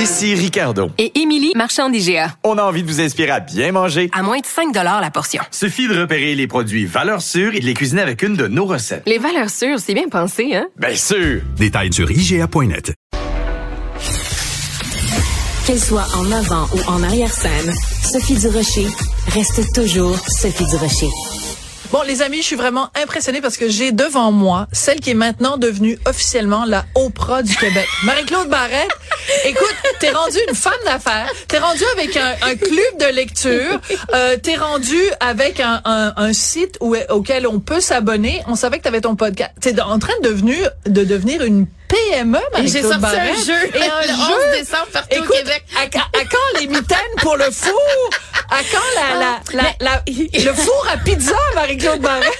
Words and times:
Ici 0.00 0.34
Ricardo. 0.34 0.88
Et 0.96 1.20
Émilie, 1.20 1.52
marchand 1.54 1.90
d'IGA. 1.90 2.34
On 2.42 2.56
a 2.56 2.62
envie 2.62 2.82
de 2.82 2.88
vous 2.88 3.02
inspirer 3.02 3.32
à 3.32 3.40
bien 3.40 3.70
manger. 3.70 4.08
À 4.14 4.22
moins 4.22 4.38
de 4.38 4.46
5 4.46 4.74
la 4.74 5.10
portion. 5.10 5.42
Suffit 5.50 5.88
de 5.88 6.00
repérer 6.00 6.34
les 6.34 6.46
produits 6.46 6.86
valeurs 6.86 7.20
sûres 7.20 7.54
et 7.54 7.60
de 7.60 7.66
les 7.66 7.74
cuisiner 7.74 8.00
avec 8.00 8.22
une 8.22 8.34
de 8.34 8.46
nos 8.46 8.64
recettes. 8.64 9.02
Les 9.04 9.18
valeurs 9.18 9.50
sûres, 9.50 9.78
c'est 9.78 9.92
bien 9.92 10.08
pensé, 10.08 10.54
hein? 10.54 10.68
Bien 10.78 10.96
sûr! 10.96 11.42
Détails 11.58 11.92
sur 11.92 12.10
IGA.net. 12.10 12.94
Qu'elle 15.66 15.78
soit 15.78 16.06
en 16.16 16.32
avant 16.32 16.66
ou 16.74 16.90
en 16.90 17.02
arrière-scène, 17.02 17.70
Sophie 18.02 18.38
Durocher 18.38 18.86
reste 19.34 19.70
toujours 19.74 20.16
Sophie 20.28 20.64
Durocher. 20.64 21.08
Bon, 21.92 22.02
les 22.02 22.22
amis, 22.22 22.36
je 22.36 22.44
suis 22.44 22.56
vraiment 22.56 22.88
impressionnée 22.94 23.40
parce 23.40 23.56
que 23.56 23.68
j'ai 23.68 23.90
devant 23.90 24.30
moi 24.30 24.68
celle 24.72 25.00
qui 25.00 25.10
est 25.10 25.14
maintenant 25.14 25.56
devenue 25.56 25.98
officiellement 26.06 26.64
la 26.64 26.84
Oprah 26.94 27.42
du 27.42 27.56
Québec. 27.56 27.88
Marie-Claude 28.04 28.48
Barrette, 28.48 28.90
écoute, 29.44 29.74
t'es 29.98 30.10
rendue 30.10 30.38
une 30.48 30.54
femme 30.54 30.72
d'affaires, 30.84 31.28
t'es 31.48 31.58
rendue 31.58 31.82
avec 31.96 32.16
un, 32.16 32.36
un, 32.42 32.54
club 32.54 32.96
de 33.00 33.12
lecture, 33.12 33.80
euh, 34.14 34.36
t'es 34.36 34.54
rendue 34.54 35.02
avec 35.18 35.58
un, 35.58 35.82
un, 35.84 36.12
un 36.16 36.32
site 36.32 36.78
où, 36.80 36.94
auquel 37.08 37.48
on 37.48 37.58
peut 37.58 37.80
s'abonner. 37.80 38.40
On 38.46 38.54
savait 38.54 38.78
que 38.78 38.84
t'avais 38.84 39.00
ton 39.00 39.16
podcast. 39.16 39.50
T'es 39.60 39.80
en 39.80 39.98
train 39.98 40.14
de 40.22 40.28
devenir, 40.28 40.70
de 40.86 41.02
devenir 41.02 41.42
une 41.42 41.66
PME, 41.90 42.38
Et 42.58 42.68
j'ai 42.68 42.82
sorti 42.82 43.04
un 43.04 43.34
jeu 43.44 43.66
et 43.74 43.82
un 43.82 44.06
le 44.06 44.52
11 44.54 44.60
décembre 44.60 44.86
partout 44.92 45.18
au 45.18 45.32
Québec. 45.32 45.64
À, 45.76 45.82
à, 45.82 46.24
quand 46.30 46.60
les 46.60 46.68
mitaines 46.68 46.98
pour 47.18 47.36
le 47.36 47.50
four? 47.50 48.10
À 48.50 48.62
quand 48.70 48.78
la, 48.96 49.18
la, 49.18 49.40
la, 49.54 49.74
la, 49.80 50.02
le 50.06 50.52
four 50.52 50.86
à 50.92 50.96
pizza, 50.96 51.36
Marie-Claude 51.54 52.00
Barrette? 52.00 52.32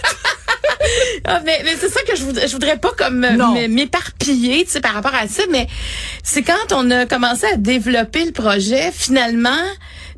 ah, 1.24 1.40
mais, 1.44 1.60
mais 1.64 1.76
c'est 1.78 1.88
ça 1.88 2.02
que 2.02 2.16
je 2.16 2.24
voudrais, 2.24 2.48
je 2.48 2.52
voudrais 2.52 2.78
pas 2.78 2.90
comme 2.96 3.20
m'éparpiller, 3.68 4.64
tu 4.64 4.72
sais, 4.72 4.80
par 4.80 4.94
rapport 4.94 5.14
à 5.14 5.28
ça, 5.28 5.42
mais 5.50 5.68
c'est 6.24 6.42
quand 6.42 6.72
on 6.72 6.90
a 6.90 7.06
commencé 7.06 7.46
à 7.46 7.56
développer 7.56 8.24
le 8.24 8.32
projet, 8.32 8.90
finalement, 8.92 9.62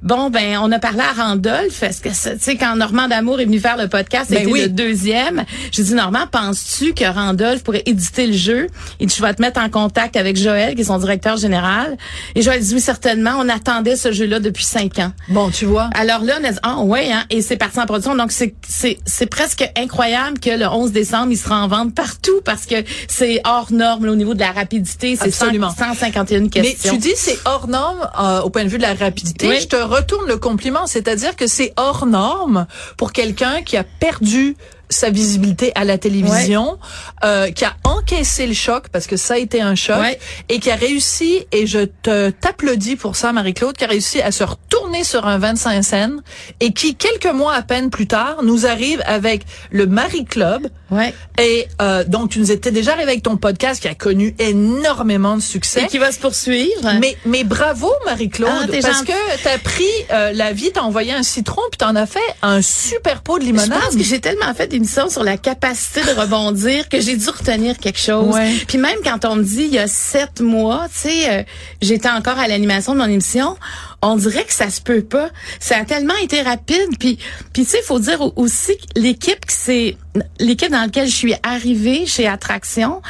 Bon, 0.02 0.30
ben, 0.30 0.58
on 0.60 0.72
a 0.72 0.80
parlé 0.80 1.00
à 1.00 1.12
Randolph. 1.12 1.80
Est-ce 1.80 2.00
que, 2.00 2.08
tu 2.08 2.40
sais, 2.40 2.56
quand 2.56 2.74
Normand 2.74 3.06
D'Amour 3.06 3.40
est 3.40 3.44
venu 3.44 3.60
faire 3.60 3.76
le 3.76 3.86
podcast, 3.86 4.26
c'était 4.30 4.46
oui. 4.46 4.62
le 4.62 4.68
deuxième. 4.68 5.44
J'ai 5.70 5.84
dit, 5.84 5.94
Normand, 5.94 6.26
penses-tu 6.28 6.92
que 6.92 7.04
Randolph 7.04 7.62
pourrait 7.62 7.84
éditer 7.86 8.26
le 8.26 8.32
jeu? 8.32 8.66
Il 8.98 9.06
dit, 9.06 9.14
je 9.16 9.22
vais 9.22 9.32
te 9.32 9.40
mettre 9.40 9.60
en 9.60 9.70
contact 9.70 10.16
avec 10.16 10.36
Joël, 10.36 10.74
qui 10.74 10.80
est 10.80 10.84
son 10.84 10.98
directeur 10.98 11.36
général. 11.36 11.96
Et 12.34 12.42
Joël 12.42 12.60
dit, 12.60 12.74
oui, 12.74 12.80
certainement. 12.80 13.34
On 13.38 13.48
attendait 13.48 13.94
ce 13.94 14.10
jeu-là 14.10 14.40
depuis 14.40 14.64
cinq 14.64 14.98
ans. 14.98 15.12
Bon, 15.28 15.50
tu 15.50 15.66
vois. 15.66 15.88
Alors 15.94 16.24
là, 16.24 16.38
on 16.40 16.44
a 16.44 16.50
dit, 16.50 16.58
ah, 16.64 16.80
ouais, 16.80 17.12
hein, 17.12 17.24
et 17.30 17.40
c'est 17.40 17.56
parti 17.56 17.78
en 17.78 17.86
production. 17.86 18.16
Donc, 18.16 18.32
c'est, 18.32 18.56
c'est, 18.66 18.98
c'est 19.06 19.26
presque 19.26 19.64
incroyable 19.76 20.40
que 20.40 20.50
le 20.50 20.66
11 20.66 20.90
décembre, 20.90 21.30
il 21.30 21.38
sera 21.38 21.62
en 21.62 21.68
vente 21.68 21.94
partout 21.94 22.40
parce 22.44 22.66
que 22.66 22.74
c'est 23.06 23.40
hors 23.44 23.70
norme 23.70 24.08
au 24.08 24.16
niveau 24.16 24.34
de 24.34 24.40
la 24.40 24.50
rapidité. 24.50 25.14
C'est 25.14 25.30
151 25.30 26.48
questions. 26.48 26.92
Mais 26.92 26.98
tu 26.98 26.98
dis, 26.98 27.14
c'est 27.14 27.38
hors 27.44 27.68
norme 27.68 28.08
euh, 28.20 28.40
au 28.40 28.50
point 28.50 28.64
de 28.64 28.68
vue 28.68 28.78
de 28.78 28.82
la 28.82 28.94
rapidité. 28.94 29.60
Je 29.60 29.68
te 29.68 29.91
retourne 29.92 30.26
le 30.26 30.38
compliment, 30.38 30.86
c'est-à-dire 30.86 31.36
que 31.36 31.46
c'est 31.46 31.72
hors 31.76 32.06
norme 32.06 32.66
pour 32.96 33.12
quelqu'un 33.12 33.62
qui 33.62 33.76
a 33.76 33.84
perdu 33.84 34.56
sa 34.92 35.10
visibilité 35.10 35.72
à 35.74 35.84
la 35.84 35.98
télévision, 35.98 36.78
euh, 37.24 37.50
qui 37.50 37.64
a 37.64 37.74
encaissé 37.84 38.46
le 38.46 38.54
choc 38.54 38.88
parce 38.90 39.06
que 39.06 39.16
ça 39.16 39.34
a 39.34 39.38
été 39.38 39.60
un 39.60 39.74
choc 39.74 40.04
et 40.48 40.58
qui 40.58 40.70
a 40.70 40.76
réussi 40.76 41.46
et 41.52 41.66
je 41.66 41.80
te 42.02 42.30
t'applaudis 42.30 42.96
pour 42.96 43.16
ça 43.16 43.32
Marie-Claude 43.32 43.76
qui 43.76 43.84
a 43.84 43.88
réussi 43.88 44.20
à 44.20 44.32
se 44.32 44.44
retourner 44.44 45.04
sur 45.04 45.26
un 45.26 45.38
25 45.38 45.82
scènes 45.82 46.22
et 46.60 46.72
qui 46.72 46.94
quelques 46.94 47.32
mois 47.32 47.54
à 47.54 47.62
peine 47.62 47.90
plus 47.90 48.06
tard 48.06 48.42
nous 48.42 48.66
arrive 48.66 49.02
avec 49.06 49.42
le 49.70 49.86
Marie 49.86 50.24
Club. 50.24 50.68
Ouais. 50.90 51.14
Et 51.38 51.66
euh, 51.80 52.04
donc 52.04 52.30
tu 52.30 52.38
nous 52.38 52.52
étais 52.52 52.70
déjà 52.70 52.92
arrivé 52.92 53.12
avec 53.12 53.22
ton 53.22 53.36
podcast 53.36 53.80
qui 53.80 53.88
a 53.88 53.94
connu 53.94 54.34
énormément 54.38 55.36
de 55.36 55.42
succès 55.42 55.84
et 55.84 55.86
qui 55.86 55.98
va 55.98 56.12
se 56.12 56.18
poursuivre. 56.18 56.92
Mais 57.00 57.16
mais 57.24 57.44
bravo 57.44 57.90
Marie-Claude 58.04 58.70
ah, 58.72 58.76
parce 58.82 59.02
que 59.02 59.42
tu 59.42 59.48
as 59.48 59.58
pris 59.58 59.84
euh, 60.10 60.32
la 60.32 60.52
vie, 60.52 60.70
t'as 60.72 60.82
envoyé 60.82 61.12
un 61.12 61.22
citron 61.22 61.62
puis 61.70 61.78
t'en 61.78 61.96
as 61.96 62.06
fait 62.06 62.20
un 62.42 62.62
super 62.62 63.22
pot 63.22 63.38
de 63.38 63.44
limonade. 63.44 63.72
Je 63.72 63.86
pense 63.86 63.96
que 63.96 64.02
j'ai 64.02 64.20
tellement 64.20 64.52
fait 64.54 64.66
des 64.66 64.78
sur 64.84 65.24
la 65.24 65.36
capacité 65.36 66.00
de 66.02 66.18
rebondir 66.18 66.88
que 66.88 67.00
j'ai 67.00 67.16
dû 67.16 67.28
retenir 67.28 67.78
quelque 67.78 67.98
chose. 67.98 68.34
Puis 68.68 68.78
même 68.78 68.98
quand 69.04 69.24
on 69.24 69.36
me 69.36 69.42
dit 69.42 69.64
il 69.64 69.74
y 69.74 69.78
a 69.78 69.86
sept 69.86 70.40
mois, 70.40 70.86
tu 70.92 71.08
sais, 71.08 71.30
euh, 71.30 71.42
j'étais 71.80 72.08
encore 72.08 72.38
à 72.38 72.48
l'animation 72.48 72.94
de 72.94 72.98
mon 72.98 73.06
émission, 73.06 73.56
on 74.02 74.16
dirait 74.16 74.44
que 74.44 74.52
ça 74.52 74.70
se 74.70 74.80
peut 74.80 75.02
pas. 75.02 75.30
Ça 75.60 75.78
a 75.78 75.84
tellement 75.84 76.16
été 76.22 76.42
rapide. 76.42 76.98
Puis, 76.98 77.18
puis 77.52 77.64
tu 77.64 77.70
sais, 77.70 77.78
il 77.82 77.86
faut 77.86 78.00
dire 78.00 78.20
aussi 78.36 78.76
que 78.76 79.00
l'équipe, 79.00 79.44
c'est 79.48 79.96
l'équipe 80.38 80.70
dans 80.70 80.82
laquelle 80.82 81.06
je 81.06 81.16
suis 81.16 81.34
arrivée 81.42 82.06
chez 82.06 82.26
Attraction. 82.26 83.00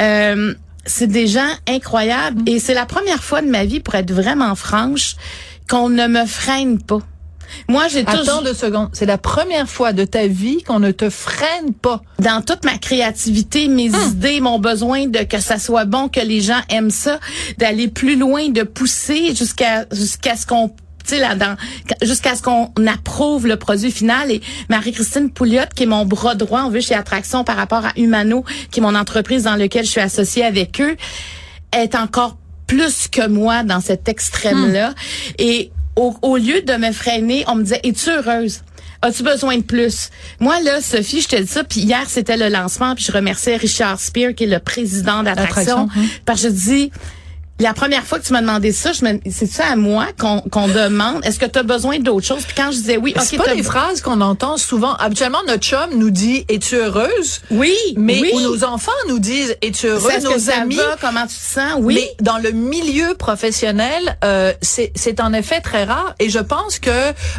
Euh, 0.00 0.54
c'est 0.84 1.06
des 1.06 1.28
gens 1.28 1.48
incroyables 1.68 2.42
mm. 2.42 2.48
et 2.48 2.58
c'est 2.58 2.74
la 2.74 2.86
première 2.86 3.22
fois 3.22 3.40
de 3.40 3.48
ma 3.48 3.64
vie, 3.64 3.80
pour 3.80 3.94
être 3.94 4.12
vraiment 4.12 4.54
franche, 4.54 5.16
qu'on 5.68 5.88
ne 5.88 6.06
me 6.06 6.26
freine 6.26 6.82
pas. 6.82 7.00
Moi, 7.68 7.88
j'ai 7.88 8.04
toujours... 8.04 8.20
Attends 8.20 8.42
deux 8.42 8.54
secondes. 8.54 8.90
C'est 8.92 9.06
la 9.06 9.18
première 9.18 9.68
fois 9.68 9.92
de 9.92 10.04
ta 10.04 10.26
vie 10.26 10.62
qu'on 10.62 10.80
ne 10.80 10.90
te 10.90 11.10
freine 11.10 11.72
pas. 11.80 12.02
Dans 12.18 12.42
toute 12.42 12.64
ma 12.64 12.78
créativité, 12.78 13.68
mes 13.68 13.94
hum. 13.94 14.10
idées, 14.10 14.40
mon 14.40 14.58
besoin 14.58 15.06
de 15.06 15.20
que 15.20 15.40
ça 15.40 15.58
soit 15.58 15.84
bon, 15.84 16.08
que 16.08 16.20
les 16.20 16.40
gens 16.40 16.60
aiment 16.68 16.90
ça, 16.90 17.18
d'aller 17.58 17.88
plus 17.88 18.16
loin, 18.16 18.48
de 18.48 18.62
pousser 18.62 19.34
jusqu'à 19.34 19.86
jusqu'à 19.92 20.36
ce 20.36 20.46
qu'on 20.46 20.70
là 21.10 21.56
jusqu'à 22.00 22.34
ce 22.36 22.42
qu'on 22.42 22.70
approuve 22.86 23.46
le 23.46 23.56
produit 23.56 23.90
final 23.90 24.30
et 24.30 24.40
Marie-Christine 24.68 25.30
Pouliot 25.30 25.64
qui 25.74 25.82
est 25.82 25.86
mon 25.86 26.04
bras 26.06 26.34
droit 26.34 26.62
on 26.62 26.70
veut 26.70 26.80
chez 26.80 26.94
Attraction 26.94 27.44
par 27.44 27.56
rapport 27.56 27.84
à 27.84 27.92
Humano 27.96 28.44
qui 28.70 28.80
est 28.80 28.82
mon 28.82 28.94
entreprise 28.94 29.42
dans 29.42 29.56
laquelle 29.56 29.84
je 29.84 29.90
suis 29.90 30.00
associée 30.00 30.44
avec 30.44 30.80
eux 30.80 30.96
est 31.72 31.94
encore 31.94 32.36
plus 32.66 33.08
que 33.08 33.26
moi 33.26 33.62
dans 33.62 33.80
cet 33.80 34.08
extrême 34.08 34.72
là 34.72 34.88
hum. 34.88 34.94
et 35.38 35.72
au, 35.96 36.36
lieu 36.36 36.62
de 36.62 36.74
me 36.74 36.92
freiner, 36.92 37.44
on 37.46 37.56
me 37.56 37.62
disait, 37.62 37.80
es-tu 37.84 38.10
heureuse? 38.10 38.62
As-tu 39.02 39.24
besoin 39.24 39.56
de 39.56 39.62
plus? 39.62 40.10
Moi, 40.38 40.60
là, 40.60 40.80
Sophie, 40.80 41.20
je 41.20 41.28
te 41.28 41.36
dis 41.36 41.48
ça, 41.48 41.64
puis 41.64 41.80
hier, 41.80 42.04
c'était 42.08 42.36
le 42.36 42.48
lancement, 42.48 42.94
puis 42.94 43.04
je 43.04 43.12
remerciais 43.12 43.56
Richard 43.56 43.98
Spear, 43.98 44.34
qui 44.34 44.44
est 44.44 44.46
le 44.46 44.60
président 44.60 45.22
d'Attraction, 45.22 45.88
hein. 45.94 46.04
parce 46.24 46.42
que 46.42 46.48
je 46.48 46.52
dis, 46.54 46.92
la 47.60 47.74
première 47.74 48.04
fois 48.04 48.18
que 48.18 48.24
tu 48.24 48.32
m'as 48.32 48.40
demandé 48.40 48.72
ça, 48.72 48.92
je 48.92 49.04
me, 49.04 49.20
c'est 49.30 49.46
ça 49.46 49.66
à 49.66 49.76
moi 49.76 50.06
qu'on 50.18 50.68
demande? 50.68 51.24
Est-ce 51.24 51.38
que 51.38 51.46
tu 51.46 51.58
as 51.58 51.62
besoin 51.62 51.98
d'autre 51.98 52.26
chose? 52.26 52.44
Puis 52.44 52.54
quand 52.56 52.70
je 52.72 52.78
disais 52.78 52.96
oui, 52.96 53.14
c'est 53.20 53.36
pas 53.36 53.54
des 53.54 53.62
phrases 53.62 54.00
qu'on 54.00 54.20
entend 54.20 54.56
souvent. 54.56 54.94
Habituellement, 54.94 55.38
notre 55.46 55.62
chum 55.62 55.90
nous 55.96 56.10
dit 56.10 56.44
"Es-tu 56.48 56.76
heureuse? 56.76 57.40
Oui. 57.50 57.76
Mais 57.96 58.20
oui. 58.20 58.32
nos 58.42 58.64
enfants 58.64 58.90
nous 59.08 59.18
disent 59.18 59.56
"Es-tu 59.62 59.86
heureuse? 59.86 60.24
Nos 60.24 60.50
amis. 60.50 60.78
comment 61.00 61.22
tu 61.26 61.36
te 61.36 61.60
sens? 61.60 61.74
Oui. 61.78 61.94
Mais 61.94 62.24
dans 62.24 62.38
le 62.38 62.50
milieu 62.50 63.14
professionnel, 63.14 64.16
euh, 64.24 64.52
c'est 64.60 64.92
c'est 64.94 65.20
en 65.20 65.32
effet 65.32 65.60
très 65.60 65.84
rare. 65.84 66.14
Et 66.18 66.30
je 66.30 66.38
pense 66.38 66.78
que 66.78 66.90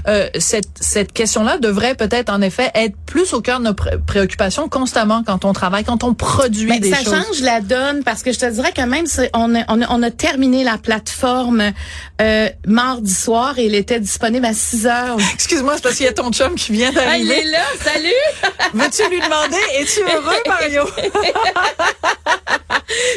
euh, 0.07 0.29
cette 0.39 0.69
cette 0.79 1.11
question-là 1.11 1.57
devrait 1.57 1.95
peut-être 1.95 2.31
en 2.31 2.41
effet 2.41 2.71
être 2.75 2.95
plus 3.05 3.33
au 3.33 3.41
cœur 3.41 3.59
de 3.59 3.65
nos 3.65 3.73
préoccupations 3.73 4.69
constamment 4.69 5.23
quand 5.25 5.43
on 5.45 5.53
travaille, 5.53 5.83
quand 5.83 6.03
on 6.03 6.13
produit 6.13 6.69
Mais 6.69 6.79
des 6.79 6.91
ça 6.91 6.97
choses. 6.97 7.13
Ça 7.13 7.23
change 7.23 7.41
la 7.41 7.61
donne 7.61 8.03
parce 8.03 8.23
que 8.23 8.31
je 8.31 8.39
te 8.39 8.49
dirais 8.49 8.71
que 8.71 8.81
même 8.81 9.05
si 9.05 9.21
on 9.33 9.53
on, 9.67 9.81
on 9.89 10.02
on 10.03 10.07
a 10.07 10.11
terminé 10.11 10.63
la 10.65 10.77
plateforme 10.77 11.71
euh, 12.21 12.49
mardi 12.67 13.13
soir 13.13 13.57
et 13.57 13.65
il 13.67 13.75
était 13.75 14.01
disponible 14.01 14.45
à 14.45 14.53
6 14.53 14.85
heures. 14.85 15.17
Excuse-moi, 15.33 15.73
c'est 15.77 15.83
parce 15.83 15.95
qu'il 15.95 16.05
y 16.05 16.09
a 16.09 16.13
ton 16.13 16.29
chum 16.31 16.55
qui 16.55 16.73
vient 16.73 16.91
Ah, 16.97 17.17
il 17.17 17.25
d'arriver. 17.27 17.47
est 17.47 17.51
là, 17.51 17.63
salut! 17.81 18.09
Veux-tu 18.73 19.09
lui 19.09 19.21
demander, 19.21 19.57
es-tu 19.79 20.01
heureux, 20.01 20.35
Mario? 20.45 20.83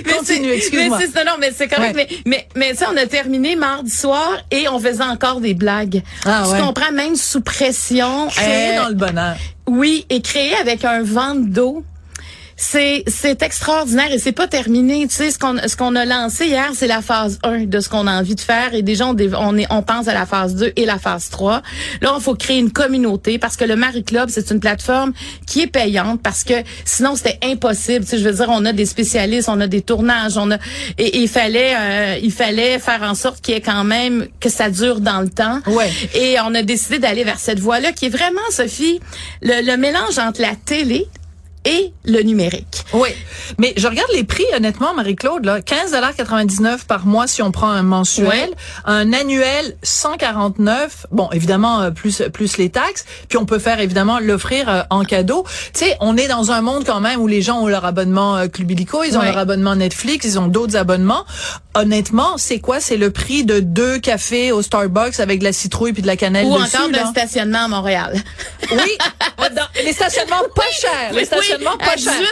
Continue, 0.17 0.49
c'est- 0.51 0.57
excuse-moi. 0.57 0.99
Mais 1.01 1.25
non, 1.25 1.33
non, 1.33 1.37
mais 1.41 1.53
c'est 1.55 1.69
correct. 1.69 1.97
Ouais. 1.97 2.07
Mais, 2.25 2.49
mais, 2.55 2.69
mais 2.71 2.75
ça, 2.75 2.89
on 2.93 2.97
a 2.97 3.07
terminé 3.07 3.57
mardi 3.57 3.91
soir 3.91 4.39
et 4.51 4.69
on 4.69 4.79
faisait 4.79 5.03
encore 5.03 5.41
des 5.41 5.55
blagues. 5.55 6.03
Ah, 6.25 6.45
tu 6.47 6.53
ouais. 6.53 6.61
comprends, 6.61 6.93
même 6.93 7.17
sous 7.17 7.41
pression. 7.41 8.29
Créé 8.29 8.77
euh, 8.79 8.83
dans 8.83 8.89
le 8.89 8.95
bonheur. 8.95 9.37
Oui, 9.67 10.07
et 10.09 10.23
créé 10.23 10.55
avec 10.55 10.85
un 10.85 11.03
vent 11.03 11.35
d'eau. 11.35 11.83
C'est 12.57 13.05
c'est 13.07 13.43
extraordinaire 13.43 14.11
et 14.11 14.19
c'est 14.19 14.33
pas 14.33 14.49
terminé. 14.49 15.07
Tu 15.09 15.15
sais 15.15 15.31
ce 15.31 15.39
qu'on 15.39 15.57
ce 15.67 15.77
qu'on 15.77 15.95
a 15.95 16.07
lancé 16.07 16.47
hier, 16.47 16.71
c'est 16.75 16.87
la 16.87 17.03
phase 17.03 17.39
1 17.43 17.65
de 17.65 17.81
ce 17.81 17.91
qu'on 17.91 18.07
a 18.07 18.19
envie 18.19 18.35
de 18.35 18.41
faire 18.41 18.73
et 18.73 18.81
déjà 18.81 19.07
on 19.07 19.15
on 19.39 19.59
est 19.59 19.67
on 19.71 19.83
pense 19.83 20.09
à 20.09 20.15
la 20.15 20.25
phase 20.25 20.55
2 20.55 20.73
et 20.75 20.87
la 20.87 20.99
phase 20.99 21.29
3. 21.29 21.63
Là, 22.01 22.15
il 22.17 22.23
faut 22.23 22.35
créer 22.35 22.59
une 22.59 22.73
communauté 22.73 23.39
parce 23.39 23.57
que 23.57 23.65
le 23.65 23.77
Marie 23.77 24.05
Club, 24.05 24.31
c'est 24.31 24.51
une 24.51 24.61
plateforme 24.61 25.13
qui 25.47 25.61
est 25.61 25.67
payante 25.67 26.23
parce 26.23 26.45
que 26.45 26.55
sinon 26.87 27.15
c'était 27.15 27.39
impossible. 27.43 28.05
Tu 28.05 28.13
sais, 28.13 28.19
je 28.19 28.25
veux 28.25 28.35
dire, 28.35 28.49
on 28.49 28.65
a 28.65 28.73
des 28.73 28.87
spécialistes, 28.87 29.51
on 29.51 29.61
a 29.61 29.67
des 29.67 29.83
tournages, 29.83 30.39
on 30.39 30.51
a 30.51 30.57
et, 30.97 31.05
et 31.05 31.19
il 31.19 31.29
fallait 31.29 31.75
euh, 31.77 32.19
il 32.23 32.33
fallait 32.33 32.79
faire 32.79 33.03
en 33.03 33.15
sorte 33.15 33.43
qu'il 33.43 33.53
y 33.53 33.57
ait 33.59 33.61
quand 33.61 33.85
même 33.85 34.29
que 34.41 34.49
ça 34.49 34.71
dure 34.71 35.01
dans 35.01 35.21
le 35.21 35.29
temps. 35.29 35.61
Ouais. 35.67 35.91
Et 36.15 36.37
on 36.41 36.55
a 36.55 36.63
décidé 36.63 36.99
d'aller 36.99 37.25
vers 37.25 37.39
cette 37.39 37.61
voie-là 37.61 37.93
qui 37.93 38.07
est 38.07 38.11
vraiment, 38.11 38.41
Sophie, 38.51 39.01
le, 39.43 39.63
le 39.63 39.77
mélange 39.77 40.19
entre 40.19 40.41
la 40.41 40.55
télé 40.57 41.07
et 41.67 41.93
le 42.05 42.23
numérique. 42.23 42.85
Oui, 42.93 43.09
mais 43.59 43.75
je 43.77 43.87
regarde 43.89 44.11
les 44.15 44.25
prix, 44.25 44.45
honnêtement, 44.57 44.95
Marie-Claude, 44.95 45.45
là, 45.45 45.61
15,99 45.61 46.87
par 46.87 47.05
mois 47.07 47.27
si 47.27 47.43
on 47.43 47.51
prend 47.51 47.69
un 47.69 47.83
mensuel, 47.83 48.51
un 48.85 49.13
annuel 49.13 49.77
149, 49.83 51.07
bon, 51.11 51.29
évidemment, 51.33 51.81
euh, 51.83 51.91
plus 51.91 52.23
plus 52.33 52.57
les 52.57 52.71
taxes, 52.71 53.05
puis 53.29 53.37
on 53.39 53.45
peut 53.47 53.59
faire, 53.59 53.81
évidemment, 53.81 54.19
l'offrir 54.21 54.69
euh, 54.69 54.83
en 54.91 55.03
cadeau. 55.05 55.45
Tu 55.75 55.85
sais, 55.85 55.97
on 56.01 56.17
est 56.17 56.29
dans 56.29 56.53
un 56.53 56.61
monde 56.61 56.85
quand 56.85 57.01
même 57.01 57.21
où 57.21 57.27
les 57.27 57.43
gens 57.43 57.61
ont 57.61 57.67
leur 57.67 57.85
abonnement 57.85 58.37
euh, 58.37 58.47
Club 58.47 58.71
Illico, 58.71 59.03
ils 59.03 59.19
ont 59.19 59.23
leur 59.23 59.39
abonnement 59.39 59.75
Netflix, 59.75 60.25
ils 60.25 60.39
ont 60.39 60.47
d'autres 60.47 60.77
abonnements. 60.77 61.25
Honnêtement, 61.75 62.39
c'est 62.39 62.61
quoi? 62.61 62.81
C'est 62.81 62.97
le 62.97 63.11
prix 63.11 63.45
de 63.45 63.61
deux 63.61 63.99
cafés 63.99 64.53
au 64.53 64.63
Starbucks 64.63 65.21
avec 65.21 65.41
de 65.41 65.45
la 65.45 65.53
citrouille 65.53 65.93
puis 65.93 66.03
de 66.03 66.07
la 66.07 66.17
cannelle 66.17 66.47
Ou 66.47 66.59
dessus, 66.59 66.77
encore 66.77 66.89
le 66.89 67.11
stationnement 67.11 67.65
à 67.65 67.69
Montréal. 67.69 68.15
Oui, 68.71 68.99
dans- 69.57 69.83
les 69.85 69.93
stationnements 69.93 70.43
pas 70.55 70.63
chers, 70.73 71.13
les 71.13 71.25
stationnements 71.25 71.56
oui, 71.61 71.65
pas 71.79 71.93
à 71.93 71.97
chers. 71.97 72.13
18 72.13 72.27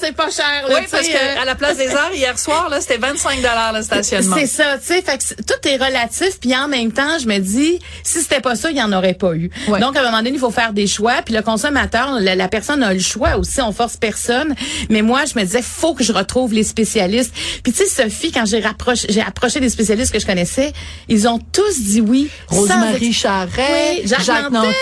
c'est 0.00 0.12
pas 0.16 0.30
cher. 0.30 0.68
là, 0.68 0.74
Oui, 0.74 0.86
parce 0.90 1.06
que 1.06 1.12
euh, 1.14 1.40
à 1.42 1.44
la 1.44 1.54
place 1.54 1.76
des 1.76 1.88
arts 1.94 2.14
hier 2.14 2.38
soir 2.38 2.68
là, 2.68 2.80
c'était 2.80 2.98
25 2.98 3.36
dollars 3.38 3.72
le 3.72 3.82
stationnement. 3.82 4.36
C'est 4.38 4.46
ça, 4.46 4.78
tu 4.78 4.86
sais, 4.86 5.02
fait 5.02 5.18
que 5.18 5.42
tout 5.42 5.68
est 5.68 5.76
relatif, 5.76 6.38
puis 6.40 6.54
en 6.56 6.68
même 6.68 6.92
temps, 6.92 7.18
je 7.18 7.26
me 7.26 7.38
dis, 7.38 7.78
si 8.02 8.20
c'était 8.20 8.40
pas 8.40 8.54
ça, 8.56 8.70
il 8.70 8.76
y 8.76 8.82
en 8.82 8.92
aurait 8.92 9.14
pas 9.14 9.34
eu. 9.34 9.50
Ouais. 9.68 9.80
Donc 9.80 9.96
à 9.96 10.00
un 10.00 10.04
moment 10.04 10.18
donné, 10.18 10.30
il 10.30 10.38
faut 10.38 10.50
faire 10.50 10.72
des 10.72 10.86
choix, 10.86 11.22
puis 11.24 11.34
le 11.34 11.42
consommateur, 11.42 12.18
la, 12.20 12.34
la 12.34 12.48
personne 12.48 12.82
a 12.82 12.92
le 12.92 13.00
choix 13.00 13.36
aussi, 13.36 13.60
on 13.60 13.72
force 13.72 13.96
personne. 13.96 14.54
Mais 14.90 15.02
moi, 15.02 15.24
je 15.24 15.38
me 15.38 15.44
disais, 15.44 15.62
faut 15.62 15.94
que 15.94 16.04
je 16.04 16.12
retrouve 16.12 16.52
les 16.52 16.64
spécialistes. 16.64 17.32
Puis 17.62 17.72
tu 17.72 17.84
sais, 17.84 18.02
Sophie, 18.04 18.32
quand 18.32 18.44
j'ai 18.46 18.60
rapproché, 18.60 19.06
j'ai 19.10 19.22
approché 19.22 19.60
des 19.60 19.70
spécialistes 19.70 20.12
que 20.12 20.18
je 20.18 20.26
connaissais, 20.26 20.72
ils 21.08 21.28
ont 21.28 21.38
tous 21.38 21.80
dit 21.80 22.00
oui. 22.00 22.30
Rosemary 22.48 23.12
Charret, 23.12 24.00
Oui, 24.02 24.06
Jacques, 24.06 24.50
Nantel. 24.50 24.72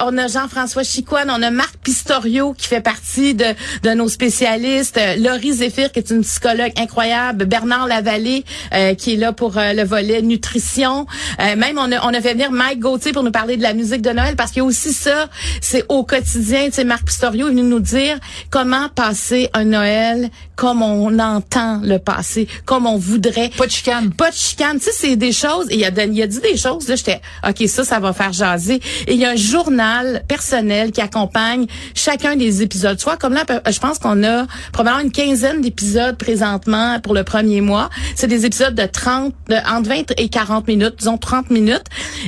On 0.00 0.16
a 0.18 0.26
Jean-François 0.28 0.82
Chicoine, 0.84 1.30
on 1.30 1.42
a 1.42 1.50
Marc 1.50 1.76
Pistorio 1.82 2.54
qui 2.54 2.68
fait 2.68 2.80
partie 2.80 3.11
de, 3.20 3.44
de 3.82 3.90
nos 3.94 4.08
spécialistes, 4.08 4.98
euh, 4.98 5.16
Laurie 5.16 5.52
Zéphir 5.52 5.92
qui 5.92 5.98
est 5.98 6.10
une 6.10 6.22
psychologue 6.22 6.72
incroyable, 6.76 7.44
Bernard 7.44 7.86
Lavallée 7.86 8.44
euh, 8.72 8.94
qui 8.94 9.14
est 9.14 9.16
là 9.16 9.32
pour 9.32 9.58
euh, 9.58 9.72
le 9.72 9.84
volet 9.84 10.22
nutrition. 10.22 11.06
Euh, 11.40 11.56
même 11.56 11.78
on 11.78 11.92
a, 11.92 12.04
on 12.06 12.14
a 12.14 12.20
fait 12.20 12.32
venir 12.32 12.50
Mike 12.50 12.80
Gauthier 12.80 13.12
pour 13.12 13.22
nous 13.22 13.30
parler 13.30 13.56
de 13.56 13.62
la 13.62 13.74
musique 13.74 14.02
de 14.02 14.10
Noël 14.10 14.34
parce 14.36 14.50
qu'il 14.50 14.58
y 14.58 14.62
a 14.62 14.64
aussi 14.64 14.92
ça, 14.92 15.28
c'est 15.60 15.84
au 15.88 16.04
quotidien. 16.04 16.66
Tu 16.66 16.72
sais, 16.72 16.84
Marc 16.84 17.04
Pistorio 17.04 17.48
est 17.48 17.50
venu 17.50 17.62
nous 17.62 17.80
dire 17.80 18.18
comment 18.50 18.88
passer 18.88 19.50
un 19.52 19.64
Noël 19.64 20.30
comme 20.56 20.82
on 20.82 21.18
entend 21.18 21.80
le 21.82 21.98
passer, 21.98 22.46
comme 22.64 22.86
on 22.86 22.96
voudrait. 22.96 23.50
Pas 23.56 23.66
de 23.66 23.70
chicane. 23.72 24.12
Pas 24.12 24.30
de 24.30 24.36
chicane. 24.36 24.78
Tu 24.78 24.84
sais, 24.84 24.90
c'est 24.94 25.16
des 25.16 25.32
choses. 25.32 25.66
Et 25.70 25.76
il 25.76 25.84
a, 25.84 26.04
il 26.04 26.22
a 26.22 26.26
dit 26.26 26.40
des 26.40 26.56
choses. 26.56 26.88
Là, 26.88 26.94
j'étais, 26.94 27.20
OK, 27.46 27.66
ça, 27.66 27.84
ça 27.84 27.98
va 27.98 28.12
faire 28.12 28.32
jaser. 28.32 28.80
Et 29.06 29.14
il 29.14 29.16
y 29.16 29.24
a 29.24 29.30
un 29.30 29.36
journal 29.36 30.22
personnel 30.28 30.92
qui 30.92 31.00
accompagne 31.00 31.66
chacun 31.94 32.36
des 32.36 32.62
épisodes. 32.62 33.00
Comme 33.20 33.34
là, 33.34 33.44
je 33.70 33.78
pense 33.78 33.98
qu'on 33.98 34.22
a 34.24 34.46
probablement 34.72 35.04
une 35.04 35.12
quinzaine 35.12 35.60
d'épisodes 35.60 36.16
présentement 36.16 37.00
pour 37.00 37.14
le 37.14 37.24
premier 37.24 37.60
mois. 37.60 37.90
C'est 38.14 38.26
des 38.26 38.46
épisodes 38.46 38.74
de 38.74 38.86
30, 38.86 39.34
de, 39.48 39.56
entre 39.68 39.88
20 39.88 40.12
et 40.18 40.28
40 40.28 40.68
minutes, 40.68 40.94
disons 40.98 41.18
30 41.18 41.50
minutes. 41.50 41.84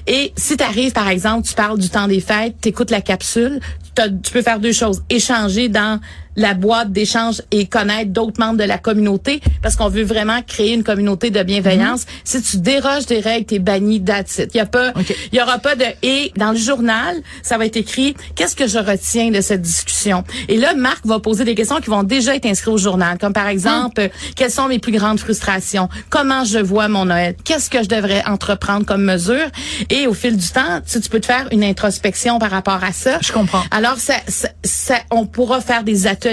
Et 0.07 0.33
si 0.37 0.57
tu 0.57 0.65
arrives, 0.65 0.93
par 0.93 1.09
exemple, 1.09 1.47
tu 1.47 1.55
parles 1.55 1.79
du 1.79 1.89
temps 1.89 2.09
des 2.09 2.21
fêtes, 2.21 2.57
tu 2.61 2.69
écoutes 2.69 2.91
la 2.91 3.01
capsule, 3.01 3.61
tu 3.97 4.33
peux 4.33 4.43
faire 4.43 4.61
deux 4.61 4.73
choses. 4.73 5.03
Échanger 5.11 5.69
dans 5.69 6.01
la 6.37 6.55
boîte 6.55 6.93
d'échange 6.93 7.43
et 7.51 7.67
connaître 7.67 8.11
d'autres 8.11 8.41
membres 8.41 8.59
de 8.59 8.65
la 8.65 8.79
communauté 8.79 9.41
parce 9.63 9.77
qu'on 9.77 9.89
veut 9.89 10.03
vraiment 10.05 10.41
créer 10.43 10.75
une 10.75 10.85
communauté 10.85 11.31
de 11.31 11.43
bienveillance. 11.43 12.07
Si 12.25 12.43
tu 12.43 12.59
déroges 12.59 13.07
des 13.07 13.21
règles, 13.21 13.47
t'es 13.47 13.59
banni 13.59 13.97
it. 13.97 14.49
Il 14.53 14.57
y 14.57 14.61
a 14.61 14.67
pas 14.67 14.93
il 15.33 15.39
y 15.39 15.43
aura 15.43 15.59
pas 15.59 15.75
de 15.77 15.85
et 16.03 16.33
dans 16.37 16.53
le 16.53 16.59
journal, 16.59 17.17
ça 17.43 17.59
va 17.59 17.67
être 17.67 17.77
écrit 17.77 18.15
qu'est-ce 18.35 18.57
que 18.57 18.67
je 18.67 18.79
retiens 18.79 19.31
de 19.31 19.41
cette 19.41 19.63
discussion? 19.63 20.25
Et 20.49 20.57
là 20.57 20.75
Marc 20.75 21.07
va 21.07 21.21
poser 21.21 21.45
des 21.45 21.55
questions 21.55 21.81
qui 21.81 21.91
vont 21.91 22.03
déjà 22.03 22.35
être 22.35 22.47
inscrites 22.47 22.75
au 22.75 22.79
journal 22.79 23.19
comme 23.19 23.33
par 23.33 23.49
exemple 23.49 24.01
euh, 24.01 24.09
quelles 24.37 24.51
sont 24.51 24.69
mes 24.69 24.79
plus 24.79 24.93
grandes 24.93 25.21
frustrations, 25.21 25.89
comment 26.11 26.45
je 26.45 26.59
vois 26.59 26.89
mon 26.89 27.05
Noël, 27.05 27.35
qu'est-ce 27.45 27.71
que 27.71 27.83
je 27.83 27.89
devrais 27.89 28.25
entreprendre 28.27 28.85
comme 28.87 29.05
mesure? 29.05 29.47
Et 29.91 30.07
au 30.07 30.15
fil 30.15 30.37
du 30.37 30.49
temps, 30.49 30.81
tu, 30.91 31.01
tu 31.01 31.09
peux 31.09 31.21
te 31.21 31.27
faire 31.27 31.47
une 31.53 31.63
introspection 31.65 32.39
par 32.39 32.51
rapport 32.51 32.83
à 32.83 32.93
ça. 32.93 33.19
Je 33.21 33.33
comprends. 33.33 33.63
Alors, 33.71 33.97
ça, 33.99 34.15
ça, 34.29 34.49
ça- 34.63 35.01
on 35.11 35.27
pourra 35.27 35.61
faire 35.61 35.83
des 35.85 36.07
ateliers, 36.07 36.24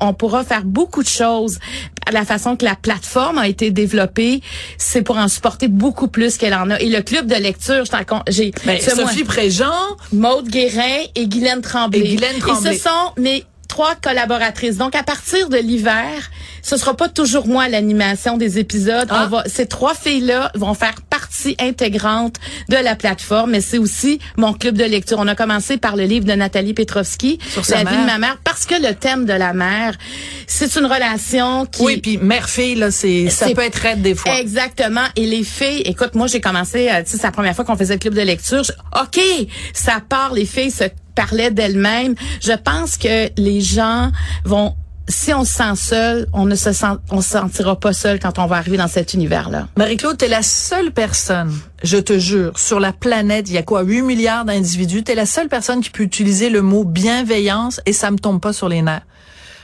on 0.00 0.14
pourra 0.14 0.44
faire 0.44 0.64
beaucoup 0.64 1.02
de 1.02 1.08
choses. 1.08 1.58
La 2.12 2.24
façon 2.24 2.56
que 2.56 2.64
la 2.64 2.76
plateforme 2.76 3.38
a 3.38 3.48
été 3.48 3.70
développée, 3.70 4.40
c'est 4.78 5.02
pour 5.02 5.18
en 5.18 5.28
supporter 5.28 5.68
beaucoup 5.68 6.08
plus 6.08 6.36
qu'elle 6.36 6.54
en 6.54 6.70
a. 6.70 6.80
Et 6.80 6.88
le 6.88 7.02
club 7.02 7.26
de 7.26 7.34
lecture, 7.34 7.84
j'ai 8.28 8.52
Ben, 8.64 8.80
Sophie 8.80 9.24
Préjean, 9.24 9.72
Maude 10.12 10.48
Guérin 10.48 11.04
et 11.14 11.26
Guylaine 11.26 11.62
Tremblay. 11.62 12.00
Et 12.00 12.08
Guylaine 12.08 12.38
Tremblay. 12.38 12.74
Et 12.74 12.78
ce 12.78 12.82
sont 12.82 13.12
mes 13.18 13.44
trois 13.76 13.94
collaboratrices. 13.94 14.78
Donc, 14.78 14.94
à 14.94 15.02
partir 15.02 15.50
de 15.50 15.58
l'hiver, 15.58 16.30
ce 16.62 16.78
sera 16.78 16.96
pas 16.96 17.10
toujours 17.10 17.46
moi 17.46 17.68
l'animation 17.68 18.38
des 18.38 18.58
épisodes. 18.58 19.06
Ah. 19.10 19.24
On 19.26 19.28
va, 19.28 19.42
ces 19.46 19.66
trois 19.66 19.94
filles-là 19.94 20.50
vont 20.54 20.72
faire 20.72 20.94
partie 21.10 21.56
intégrante 21.60 22.36
de 22.70 22.76
la 22.76 22.96
plateforme, 22.96 23.50
mais 23.50 23.60
c'est 23.60 23.76
aussi 23.76 24.18
mon 24.38 24.54
club 24.54 24.78
de 24.78 24.84
lecture. 24.84 25.18
On 25.20 25.28
a 25.28 25.34
commencé 25.34 25.76
par 25.76 25.94
le 25.94 26.04
livre 26.04 26.24
de 26.24 26.32
Nathalie 26.32 26.72
Petrovski, 26.72 27.38
Sur 27.50 27.62
La 27.68 27.84
vie 27.84 27.98
de 27.98 28.06
ma 28.06 28.16
mère, 28.16 28.38
parce 28.44 28.64
que 28.64 28.76
le 28.80 28.94
thème 28.94 29.26
de 29.26 29.34
la 29.34 29.52
mère, 29.52 29.92
c'est 30.46 30.74
une 30.76 30.86
relation 30.86 31.66
qui... 31.66 31.82
oui, 31.82 31.98
puis 31.98 32.16
mère-fille 32.16 32.76
là, 32.76 32.90
c'est 32.90 33.28
ça 33.28 33.50
peut 33.50 33.60
être 33.60 33.76
raide 33.76 34.00
des 34.00 34.14
fois. 34.14 34.38
Exactement. 34.40 35.04
Et 35.16 35.26
les 35.26 35.44
filles, 35.44 35.82
écoute, 35.84 36.14
moi 36.14 36.28
j'ai 36.28 36.40
commencé, 36.40 36.88
euh, 36.88 37.02
tu 37.04 37.10
sais, 37.10 37.16
c'est 37.18 37.24
la 37.24 37.30
première 37.30 37.54
fois 37.54 37.66
qu'on 37.66 37.76
faisait 37.76 37.94
le 37.94 38.00
club 38.00 38.14
de 38.14 38.22
lecture. 38.22 38.64
Je- 38.64 38.72
ok, 39.02 39.20
ça 39.74 40.00
part, 40.08 40.32
les 40.32 40.46
filles 40.46 40.70
se 40.70 40.84
parlaient 41.16 41.50
d'elles-mêmes. 41.50 42.14
Je 42.40 42.52
pense 42.52 42.96
que 42.96 43.28
les 43.36 43.60
gens 43.60 44.12
vont, 44.44 44.76
si 45.08 45.34
on 45.34 45.44
se 45.44 45.54
sent 45.54 45.74
seul, 45.74 46.26
on 46.32 46.44
ne 46.44 46.54
se 46.54 46.72
sent, 46.72 46.86
on 47.10 47.20
se 47.20 47.30
sentira 47.30 47.80
pas 47.80 47.92
seul 47.92 48.20
quand 48.20 48.38
on 48.38 48.46
va 48.46 48.56
arriver 48.56 48.76
dans 48.76 48.86
cet 48.86 49.14
univers-là. 49.14 49.66
Marie-Claude, 49.76 50.18
t'es 50.18 50.28
la 50.28 50.42
seule 50.42 50.92
personne, 50.92 51.52
je 51.82 51.96
te 51.96 52.18
jure, 52.18 52.56
sur 52.58 52.78
la 52.78 52.92
planète, 52.92 53.48
il 53.48 53.54
y 53.54 53.58
a 53.58 53.64
quoi, 53.64 53.82
8 53.82 54.02
milliards 54.02 54.44
d'individus, 54.44 55.02
t'es 55.02 55.16
la 55.16 55.26
seule 55.26 55.48
personne 55.48 55.80
qui 55.80 55.90
peut 55.90 56.04
utiliser 56.04 56.50
le 56.50 56.62
mot 56.62 56.84
bienveillance 56.84 57.80
et 57.86 57.92
ça 57.92 58.12
me 58.12 58.18
tombe 58.18 58.40
pas 58.40 58.52
sur 58.52 58.68
les 58.68 58.82
nerfs. 58.82 59.02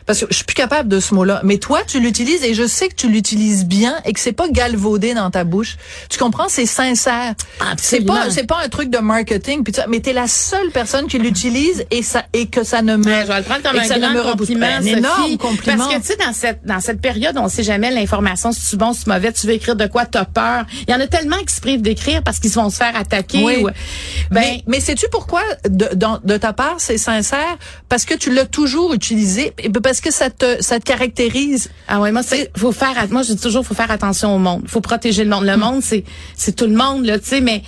Parce 0.06 0.21
que 0.21 0.26
je 0.30 0.35
suis 0.37 0.44
plus 0.44 0.54
capable 0.54 0.88
de 0.88 1.00
ce 1.00 1.14
mot-là. 1.14 1.40
Mais 1.44 1.59
toi, 1.59 1.80
tu 1.87 2.00
l'utilises 2.00 2.42
et 2.44 2.54
je 2.54 2.66
sais 2.66 2.88
que 2.88 2.94
tu 2.94 3.09
l'utilises 3.09 3.64
bien 3.66 3.94
et 4.04 4.12
que 4.12 4.21
c'est 4.21 4.32
pas 4.32 4.49
galvaudé 4.49 5.14
dans 5.14 5.30
ta 5.30 5.44
bouche. 5.44 5.76
Tu 6.09 6.18
comprends? 6.18 6.49
C'est 6.49 6.66
sincère. 6.66 7.35
C'est 7.78 8.00
pas, 8.06 8.30
c'est 8.30 8.47
pas 8.47 8.59
un 8.64 8.68
truc 8.68 8.90
de 8.90 8.99
marketing. 8.99 9.62
Puis 9.64 9.73
tu- 9.73 9.80
mais 9.88 10.00
t'es 10.00 10.12
la 10.12 10.26
seule 10.26 10.71
personne 10.71 11.06
qui 11.06 11.18
l'utilise 11.18 11.85
et 11.90 12.02
ça, 12.02 12.25
et 12.32 12.47
que 12.47 12.64
ça 12.64 12.82
ne 12.82 12.97
me, 12.97 13.04
Ouais, 13.04 13.23
je 13.23 13.26
vais 13.28 13.38
le 13.38 13.42
prendre 13.44 13.62
comme 13.62 13.78
un 13.78 13.85
ça 13.85 13.99
grand 13.99 14.32
compliment. 14.32 14.66
Un 14.66 14.85
énorme 14.85 15.38
compliment. 15.38 15.76
Parce 15.78 15.94
que 15.94 16.00
tu 16.00 16.06
sais 16.06 16.16
dans 16.16 16.32
cette 16.32 16.64
dans 16.64 16.80
cette 16.80 17.00
période, 17.00 17.37
on 17.38 17.49
sait 17.49 17.62
jamais 17.62 17.90
l'information 17.90 18.52
si 18.52 18.68
tu 18.68 18.76
bon, 18.76 18.92
si 18.92 19.04
tu 19.04 19.11
mauvais, 19.11 19.32
tu 19.32 19.47
veux 19.47 19.52
écrire 19.54 19.76
de 19.76 19.87
quoi, 19.87 20.06
t'as 20.06 20.25
peur. 20.25 20.64
Il 20.87 20.90
y 20.92 20.94
en 20.94 21.00
a 21.00 21.06
tellement 21.06 21.38
qui 21.47 21.54
se 21.54 21.61
privent 21.61 21.82
d'écrire 21.82 22.23
parce 22.23 22.38
qu'ils 22.38 22.50
vont 22.52 22.71
se 22.71 22.76
faire 22.76 22.94
attaquer. 22.97 23.42
Oui. 23.44 23.56
ou- 23.62 23.66
ben 23.66 24.40
mais, 24.42 24.62
mais 24.66 24.80
sais-tu 24.80 25.06
pourquoi 25.11 25.42
de, 25.68 26.37
ta 26.37 26.52
part 26.52 26.76
c'est 26.78 26.99
sincère? 26.99 27.56
Parce 27.88 28.04
que 28.04 28.14
tu 28.14 28.32
l'as 28.32 28.47
toujours 28.47 28.92
utilisé 28.94 29.52
et 29.59 29.68
parce 29.92 30.00
que 30.00 30.11
ça 30.11 30.30
te 30.30 30.62
ça 30.62 30.80
te 30.80 30.84
caractérise? 30.84 31.68
Ah 31.87 32.00
ouais, 32.00 32.12
moi 32.12 32.22
c'est 32.22 32.50
faut 32.56 32.72
faire 32.72 32.94
moi 33.11 33.22
je 33.22 33.34
dis 33.34 33.42
toujours 33.42 33.62
faut 33.66 33.75
faire 33.75 33.90
attention 33.90 34.34
au 34.34 34.38
monde. 34.38 34.62
Faut 34.66 34.80
protéger 34.80 35.22
le 35.22 35.28
monde. 35.28 35.44
Le 35.44 35.58
monde 35.58 35.82
c'est 35.82 36.04
c'est 36.34 36.56
tout 36.56 36.64
le 36.64 36.75
monde 36.75 37.04
là, 37.04 37.18
tu 37.18 37.26
sais 37.26 37.42
mais 37.42 37.62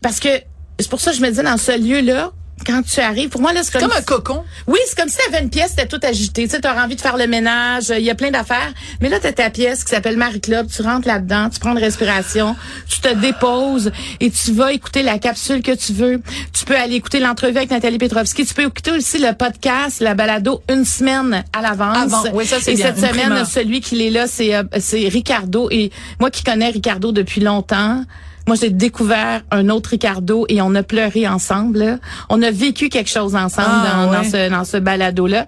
parce 0.00 0.18
que 0.18 0.30
c'est 0.78 0.88
pour 0.88 1.02
ça 1.02 1.10
que 1.10 1.18
je 1.18 1.22
me 1.22 1.30
dis 1.30 1.42
dans 1.42 1.58
ce 1.58 1.78
lieu 1.78 2.00
là 2.00 2.32
quand 2.66 2.82
tu 2.82 3.00
arrives, 3.00 3.28
pour 3.28 3.40
moi 3.40 3.52
là, 3.52 3.60
c'est 3.62 3.78
Comme 3.78 3.92
un 3.96 4.02
cocon. 4.02 4.44
oui, 4.66 4.78
c'est 4.88 4.98
comme 4.98 5.08
si 5.08 5.16
tu 5.18 5.28
avais 5.28 5.42
une 5.42 5.50
pièce, 5.50 5.74
t'es 5.76 5.86
tout 5.86 6.00
agité. 6.02 6.44
Tu 6.44 6.50
sais, 6.50 6.60
t'auras 6.60 6.84
envie 6.84 6.96
de 6.96 7.00
faire 7.00 7.16
le 7.16 7.26
ménage, 7.26 7.90
il 7.96 8.02
y 8.04 8.10
a 8.10 8.14
plein 8.14 8.30
d'affaires. 8.30 8.72
Mais 9.00 9.08
là, 9.08 9.18
t'as 9.20 9.32
ta 9.32 9.50
pièce 9.50 9.84
qui 9.84 9.90
s'appelle 9.94 10.16
Marie 10.16 10.40
Club. 10.40 10.66
Tu 10.74 10.82
rentres 10.82 11.06
là-dedans, 11.06 11.48
tu 11.50 11.60
prends 11.60 11.72
une 11.72 11.78
respiration, 11.78 12.56
tu 12.88 13.00
te 13.00 13.14
déposes 13.14 13.92
et 14.20 14.30
tu 14.30 14.52
vas 14.52 14.72
écouter 14.72 15.02
la 15.02 15.18
capsule 15.18 15.62
que 15.62 15.72
tu 15.72 15.92
veux. 15.92 16.20
Tu 16.52 16.64
peux 16.64 16.76
aller 16.76 16.94
écouter 16.96 17.20
l'entrevue 17.20 17.56
avec 17.58 17.70
Nathalie 17.70 17.98
Petrovski. 17.98 18.44
Tu 18.44 18.54
peux 18.54 18.62
écouter 18.64 18.90
aussi 18.92 19.18
le 19.18 19.32
podcast, 19.32 20.00
la 20.00 20.14
balado, 20.14 20.62
une 20.70 20.84
semaine 20.84 21.44
à 21.56 21.62
l'avance. 21.62 21.96
Avant. 21.96 22.24
Oui, 22.34 22.46
ça, 22.46 22.56
c'est 22.60 22.72
Et 22.72 22.76
bien. 22.76 22.86
cette 22.86 22.96
Une 22.98 23.08
semaine, 23.08 23.26
primeur. 23.28 23.46
celui 23.46 23.80
qui 23.80 24.06
est 24.06 24.10
là, 24.10 24.26
c'est 24.26 24.54
euh, 24.54 24.62
c'est 24.80 25.08
Ricardo. 25.08 25.68
Et 25.70 25.90
moi 26.20 26.30
qui 26.30 26.42
connais 26.42 26.70
Ricardo 26.70 27.12
depuis 27.12 27.40
longtemps, 27.40 28.02
moi, 28.46 28.56
j'ai 28.60 28.70
découvert 28.70 29.42
un 29.50 29.68
autre 29.68 29.90
Ricardo 29.90 30.46
et 30.48 30.60
on 30.62 30.74
a 30.74 30.82
pleuré 30.82 31.26
ensemble. 31.26 31.78
là. 31.78 31.98
On 32.28 32.40
a 32.42 32.50
vécu 32.50 32.88
quelque 32.88 33.10
chose 33.10 33.34
ensemble 33.34 33.68
Ah, 33.68 34.04
dans, 34.06 34.10
ouais. 34.10 34.16
dans 34.16 34.24
ce 34.24 34.50
dans 34.50 34.64
ce 34.64 34.76
balado-là. 34.76 35.46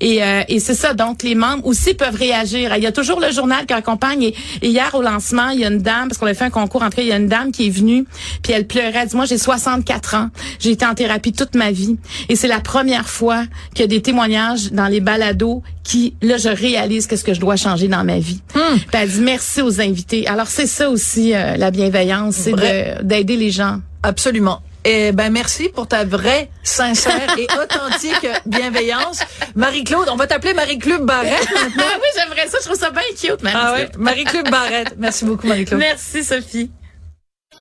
Et, 0.00 0.22
euh, 0.22 0.42
et 0.48 0.58
c'est 0.60 0.74
ça. 0.74 0.94
Donc, 0.94 1.22
les 1.22 1.34
membres 1.34 1.66
aussi 1.66 1.94
peuvent 1.94 2.14
réagir. 2.16 2.74
Il 2.76 2.82
y 2.82 2.86
a 2.86 2.92
toujours 2.92 3.20
le 3.20 3.30
journal 3.32 3.66
qui 3.66 3.74
accompagne. 3.74 4.22
Et, 4.22 4.34
et 4.62 4.68
hier, 4.68 4.90
au 4.94 5.02
lancement, 5.02 5.48
il 5.50 5.60
y 5.60 5.64
a 5.64 5.68
une 5.68 5.78
dame, 5.78 6.08
parce 6.08 6.18
qu'on 6.18 6.26
a 6.26 6.34
fait 6.34 6.44
un 6.44 6.50
concours 6.50 6.82
entre 6.82 6.98
il 7.00 7.06
y 7.06 7.12
a 7.12 7.16
une 7.16 7.28
dame 7.28 7.52
qui 7.52 7.66
est 7.66 7.70
venue, 7.70 8.04
puis 8.42 8.52
elle 8.52 8.66
pleurait. 8.66 8.92
Elle 9.02 9.08
dit, 9.08 9.16
moi, 9.16 9.26
j'ai 9.26 9.38
64 9.38 10.14
ans. 10.14 10.28
J'ai 10.58 10.70
été 10.70 10.86
en 10.86 10.94
thérapie 10.94 11.32
toute 11.32 11.54
ma 11.54 11.70
vie. 11.70 11.98
Et 12.28 12.36
c'est 12.36 12.48
la 12.48 12.60
première 12.60 13.08
fois 13.08 13.44
qu'il 13.74 13.82
y 13.82 13.84
a 13.84 13.88
des 13.88 14.02
témoignages 14.02 14.72
dans 14.72 14.86
les 14.88 15.00
balados 15.00 15.62
qui, 15.84 16.14
là, 16.20 16.36
je 16.36 16.48
réalise 16.50 17.06
qu'est-ce 17.06 17.24
que 17.24 17.32
je 17.32 17.40
dois 17.40 17.56
changer 17.56 17.88
dans 17.88 18.04
ma 18.04 18.18
vie. 18.18 18.40
Puis 18.52 18.86
elle 18.92 19.08
dit 19.10 19.20
merci 19.20 19.62
aux 19.62 19.80
invités. 19.80 20.26
Alors, 20.28 20.46
c'est 20.48 20.66
ça 20.66 20.90
aussi, 20.90 21.34
euh, 21.34 21.56
la 21.56 21.70
bienveillance, 21.70 22.37
c'est 22.38 23.02
d'aider 23.02 23.36
les 23.36 23.50
gens. 23.50 23.80
Absolument. 24.02 24.62
Eh 24.84 25.12
ben 25.12 25.30
merci 25.30 25.68
pour 25.68 25.86
ta 25.88 26.04
vraie, 26.04 26.50
sincère 26.62 27.36
et 27.36 27.46
authentique 27.60 28.26
bienveillance. 28.46 29.20
Marie-Claude, 29.54 30.08
on 30.10 30.16
va 30.16 30.26
t'appeler 30.26 30.54
Marie-Claude 30.54 31.04
Barrette 31.04 31.48
maintenant. 31.54 31.82
Ah 31.84 31.98
oui, 32.00 32.08
j'aimerais 32.16 32.48
ça. 32.48 32.58
Je 32.60 32.66
trouve 32.66 32.78
ça 32.78 32.90
bien 32.90 33.02
cute, 33.20 33.42
Marie. 33.42 33.56
Ah 33.58 33.72
ouais, 33.74 33.88
Marie-Claude 33.98 34.50
Barrette. 34.50 34.94
Merci 34.96 35.24
beaucoup 35.24 35.46
Marie-Claude. 35.46 35.80
Merci, 35.80 36.24
Sophie. 36.24 36.70